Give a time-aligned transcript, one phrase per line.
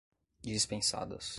[0.43, 1.29] dispensadas